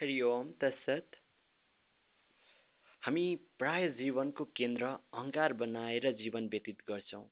[0.00, 1.16] हरि ओम तत्सत
[3.02, 3.24] हामी
[3.58, 7.22] प्राय जीवनको केन्द्र अहङ्कार बनाएर जीवन व्यतीत गर्छौँ।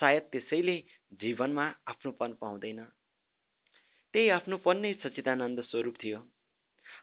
[0.00, 0.76] सायद त्यसैले
[1.12, 2.84] जीवनमा आफ्नोपन पाउँदैन।
[4.14, 6.22] त्यही आफ्नोपन नै सच्चिदानन्द स्वरूप थियो।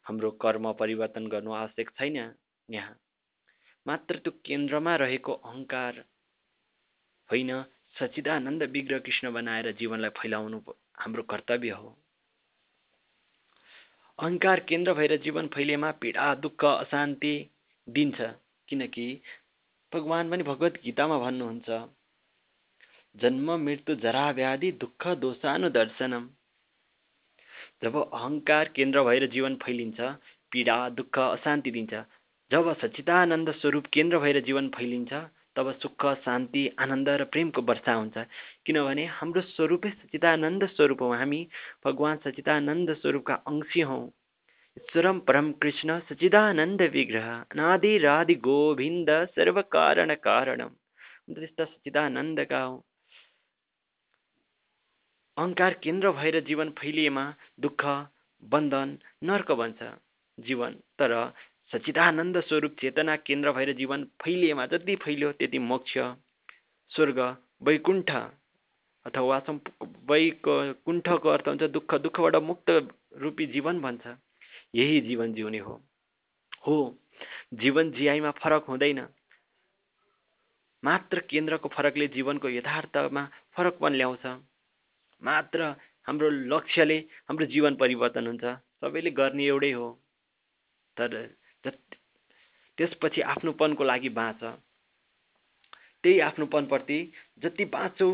[0.04, 2.18] हाम्रो कर्म परिवर्तन गर्नु आवश्यक छैन
[2.70, 2.96] यहाँ।
[3.86, 6.04] मात्र त्यो केन्द्रमा रहेको अहङ्कार
[7.30, 7.52] होइन
[8.00, 10.60] सच्चिदानन्द विग्रह कृष्ण बनाएर जीवनलाई फैलाउनु
[10.98, 11.98] हाम्रो कर्तव्य हो।
[14.20, 17.34] अहङ्कार केन्द्र भएर जीवन फैलिएमा पीडा दुःख अशान्ति
[17.88, 18.22] दिन्छ।
[18.68, 19.06] किनकि
[19.92, 21.78] भगवान् पनि भगवत गीतामा भन्नुहुन्छ
[23.16, 26.26] जन्म मृत्यु जरा व्याधि दुःख दोषानुदर्शनम।
[27.84, 30.00] जब अहङ्कार केन्द्र भएर जीवन फैलिन्छ
[30.52, 31.94] पीडा दुःख अशान्ति दिन्छ।
[32.52, 35.14] जब सच्चिदानन्द स्वरूप केन्द्र भएर जीवन फैलिन्छ
[35.58, 38.18] तब सुख शान्ति आनन्द र प्रेमको वर्षा हुन्छ।
[38.66, 41.48] किनभने हाम्रो स्वरूपै सचिदानन्द स्वरूप हौ। हामी
[41.86, 44.00] भगवान् सचिदानन्द स्वरूपका अंशी हौ।
[44.78, 50.70] ईश्वरम परम कृष्ण सचिदानन्द विग्रह। अनादि राधि गोविन्द सर्व कारण कारणम।
[51.34, 52.78] त्यस्ता सचिदानन्दका हौ।
[55.38, 57.86] अहङ्कार केन्द्र भएर जीवन फैलिएमा दुःख
[58.44, 59.84] बन्धन नर्क बन्छ
[60.40, 61.34] जीवन। तर
[61.72, 65.98] सचिदानन्द स्वरूप चेतना केन्द्र भएर जीवन फैलिएमा जति फैल्यो त्यति मोक्ष
[66.92, 67.20] स्वर्ग
[67.62, 68.12] वैकुण्ठ
[69.06, 69.38] अथवा
[70.10, 72.70] वैको कुण्ठको अर्थ हुन्छ दुःख दुःखबाट मुक्त
[73.18, 74.08] रूपी जीवन भन्छ।
[74.76, 75.76] यही जीवन जिउने हो।
[76.68, 76.78] हो
[77.54, 79.08] जीवन जियाइमा फरक हुँदैन।
[80.84, 83.24] मात्र केन्द्रको फरकले जीवनको यथार्थमा
[83.56, 84.26] फरक पनि ल्याउँछ।
[85.24, 88.46] मात्र हाम्रो लक्ष्यले हाम्रो जीवन परिवर्तन हुन्छ।
[88.82, 89.88] सबैले गर्ने एउटै हो।
[90.98, 91.36] तर
[91.72, 94.44] त्यसपछि आफ्नोपनको लागि बाँच।
[96.04, 97.00] त्यही आफ्नोपनप्रति
[97.44, 98.10] जति बाँच्छौ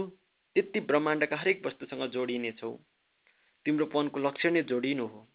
[0.55, 2.71] त्यति ब्रह्माण्डका हरेक वस्तुसँग जोडिनेछौ
[3.65, 5.27] तिम्रो पनको लक्ष्य नै जोडिनु हो।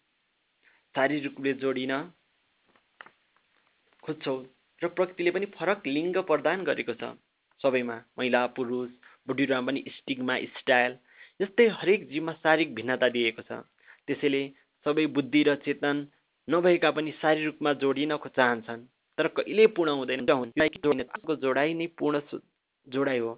[0.95, 1.93] शारीरिक रूपले जोडिन
[4.03, 4.35] खोज्छौ
[4.81, 7.13] र प्रकृतिले पनि फरक लिङ्ग प्रदान गरेको छ।
[7.61, 8.89] सबैमा महिला पुरुष
[9.27, 10.97] बुढीमा पनि स्टिकमा स्टाइल
[11.41, 13.51] यस्तै हरेक जीवमा शारीरिक भिन्नता दिएको छ।
[14.07, 14.43] त्यसैले
[14.85, 16.07] सबै बुद्धि र चेतन
[16.49, 18.85] नभएका पनि शारीरिक रूपमा जोडिन चाहन्छन्
[19.17, 20.25] तर कहिले पूर्ण हुँदैन।
[21.35, 22.21] जोडाइ नै पूर्ण
[22.87, 23.33] जोडाइ हो।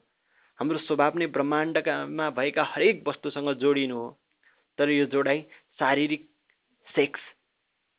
[0.60, 4.08] हाम्रो स्वभाव नै ब्रह्माण्डकामा भएका हरेक वस्तुसँग जोडिनु हो।
[4.78, 5.42] तर यो जोडाइ
[5.80, 6.30] शारीरिक
[6.88, 7.22] सेक्स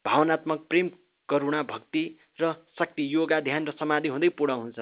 [0.04, 0.90] भावनात्मक प्रेम
[1.28, 2.04] करुणा भक्ति
[2.40, 4.78] र शक्ति योगा ध्यान र समाधि हुँदै पूर्ण हुन्छ।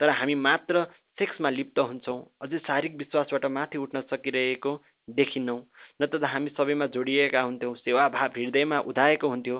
[0.00, 0.84] तर हामी मात्र
[1.18, 4.72] सेक्समा लिप्त हुन्छौँ। अझै शारीरिक विश्वासबाट माथि उठ्न सकिरहेको
[5.12, 5.60] देखिन्नौँ।
[6.00, 9.58] न त हामी सबैमा जोडिएका हुन्थ्यौँ सेवाभाव हृदयमा उदाएको हुन्थ्यो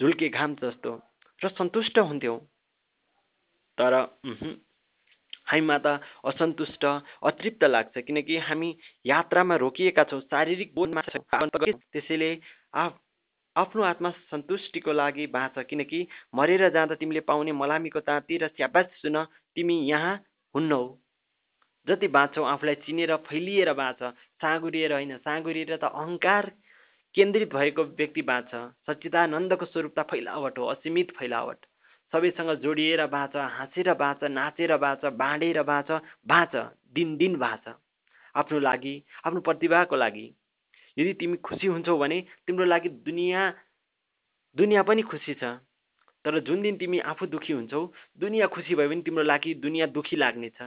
[0.00, 0.90] झुल्के घाम जस्तो
[1.40, 2.38] र सन्तुष्ट हुन्थ्यौँ।
[3.78, 3.94] तर
[5.48, 5.86] हामीमा त
[6.28, 6.84] असन्तुष्ट
[7.24, 8.70] अतृप्त लाग्छ किनकि हामी
[9.06, 12.30] यात्रामा रोकिएका छौँ शारीरिक बोधमा त्यसैले
[13.56, 19.16] आफ्नो आत्मा सन्तुष्टिको लागि बाँच किनकि मरेर जाँदा तिमीले पाउने मलामीको ताँती र स्याबास सुन
[19.56, 20.14] तिमी यहाँ
[20.54, 20.82] हुन्नौ।
[21.86, 24.02] जति बाँच्छौ आफूलाई चिनेर फैलिएर बाँच।
[24.40, 26.50] साँगुरिएर होइन साँगुरिएर त अहङ्कार
[27.14, 28.54] केन्द्रित भएको व्यक्ति बाँच्छ
[28.86, 31.66] सच्चिदानन्दको स्वरूपता फैलावट हो असीमित फैलावट।
[32.12, 35.90] सबैसँग जोडिएर बाँच हाँसेर बाँच नाचेर बाँच बाँडेर बाँच
[36.26, 36.56] बाँच
[36.94, 37.68] दिन दिन बाँच।
[38.34, 38.94] आफ्नो लागि
[39.26, 40.26] आफ्नो प्रतिभाको लागि।
[40.96, 43.52] यदि तिमी खुसी हुन्छौ भने तिम्रो लागि दुनियाँ
[44.56, 45.58] दुनियाँ पनि खुसी छ।
[46.24, 47.80] तर जुन दिन तिमी आफू दुखी हुन्छौ
[48.18, 50.58] दुनियाँ खुसी भयो भने तिम्रो लागि दुनियाँ दुखी लाग्नेछ।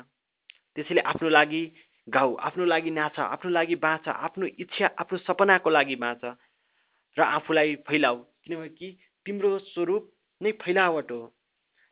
[0.75, 1.63] त्यसैले आफ्नो लागि
[2.07, 6.23] गाऊ आफ्नो लागि नाच आफ्नो लागि बाँच आफ्नो इच्छा आफ्नो सपनाको लागि बाँच
[7.17, 10.11] र आफूलाई फैलाऊ। किनकि तिम्रो स्वरूप
[10.41, 11.21] नै फैलावट हो।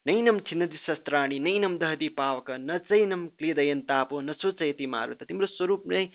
[0.05, 5.83] नैनम छिन्नति शस्त्राणी नैनम दहदी पावक न चैनम क्लिदयन तापो न सोचयति मारुत। तिम्रो स्वरूप
[5.87, 6.05] नै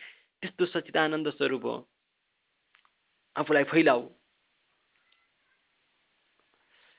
[0.43, 1.77] त्यस्तो सचिदानन्द स्वरूप हो।
[3.37, 4.03] आफूलाई फैलाऊ।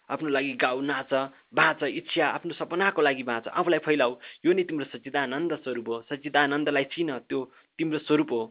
[0.10, 1.14] आफ्नो लागि गाउ नाच
[1.54, 4.12] बाँच इच्छा आफ्नो सपनाको लागि बाँच आफूलाई फैलाऊ।
[4.46, 7.40] यो नै तिम्रो सच्चिदानन्द स्वरूप हो। सच्चिदानन्दलाई चिन। त्यो
[7.80, 8.44] तिम्रो स्वरूप हो।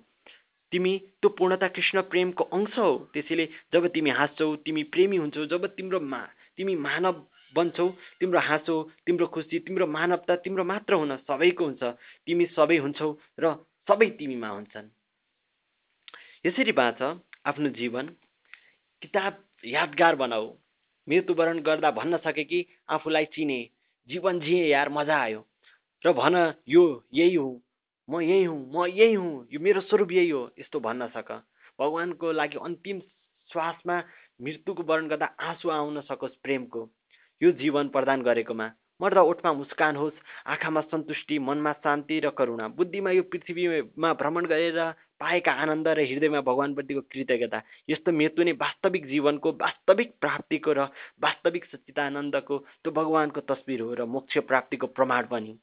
[0.72, 5.66] तिमी त्यो पूर्णता कृष्ण प्रेमको अंश हो। त्यसैले जब तिमी हाँस्छौ तिमी प्रेमी हुन्छौ जब
[5.77, 6.21] तिम्रो मा
[6.56, 7.22] तिमी मानव
[7.54, 7.89] बन्छौ
[8.21, 8.74] तिम्रो हाँसो
[9.07, 11.83] तिम्रो खुसी तिम्रो मानवता तिम्रो मात्र हुन सबैको हुन्छ।
[12.27, 13.09] तिमी सबै हुन्छौ
[13.39, 13.54] र
[13.89, 14.91] सबै तिमीमा हुन्छन्।
[16.47, 17.03] यसरी बाँच
[17.47, 18.07] आफ्नो जीवन।
[19.03, 19.33] किताब
[19.65, 20.47] यादगार बनाऊ।
[21.09, 23.60] मृत्युवरण गर्दा भन्न सके कि आफूलाई चिने।
[24.09, 25.45] जीवन जिए यार मजा आयो।
[26.04, 26.84] र भन यो
[27.15, 27.60] यही हुँ
[28.09, 31.30] म यही हुँ म यही हुँ यो मेरो स्वरूप यही हो यस्तो भन्न सक।
[31.80, 33.01] भगवान्को लागि अन्तिम
[33.51, 33.97] श्वासमा
[34.42, 36.89] मृत्युको वर्ण गर्दा आँसु आउन सकोस् प्रेमको।
[37.41, 38.66] यो जीवन प्रदान गरेकोमा।
[39.01, 44.79] मर्दा ओठमा मुस्कान होस् आँखामा सन्तुष्टि मनमा शान्ति र करुणा। बुद्धिमा यो पृथ्वीमा भ्रमण गरेर
[45.21, 50.81] पाएका आनन्द र हृदयमा भगवान्प्रतिको कृतज्ञता। यस्तो महत्त्व नै वास्तविक जीवनको वास्तविक प्राप्तिको र
[51.23, 55.59] वास्तविक सच्चिदानन्दको त्यो भगवान्को तस्बिर हो र मोक्ष प्राप्तिको प्रमाण पनि।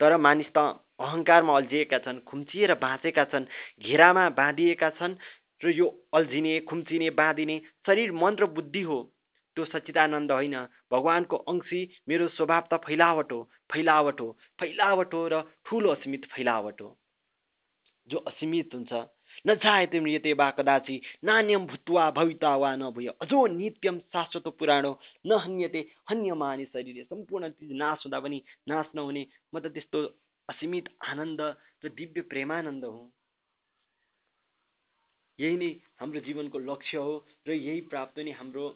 [0.00, 0.58] तर मानिस त
[0.98, 3.50] अहङ्कारमा अल्झिएका छन् खुम्चिएर बाँचेका छन्
[3.82, 5.14] घेरामा बाँधिएका छन्
[5.62, 8.98] र यो अल्झिने खुम्चिने बाँधिने शरीर मन र बुद्धि हो।
[9.58, 10.54] त्यो सच्चिदानन्द होइन।
[10.86, 16.80] भगवान्को अंशी मेरो स्वभाव त फैलावट हो फैलावट हो फैलावट हो र ठुलो असीमित फैलावट
[16.80, 16.90] हो।
[18.08, 18.92] जो असीमित हुन्छ
[19.46, 24.92] न जायते म्रियते वा कदाचि नान्यम भूत्वा भविता वा नभूय अझो नित्यम शाश्वत पुराणो
[25.26, 25.80] न हन्यते
[26.10, 29.98] हन्यमाने शरीर सम्पूर्ण चिज नाश हुँदा पनि नाश नहुने म त त्यस्तो
[30.48, 31.40] असीमित आनन्द
[31.84, 33.00] र दिव्य प्रेमानन्द हो।
[35.38, 35.70] यही नै
[36.00, 37.14] हाम्रो जीवनको लक्ष्य हो
[37.46, 38.66] र यही प्राप्त नै हाम्रो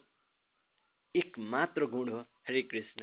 [1.15, 3.01] एक मात्र गुण हो हरे कृष्ण।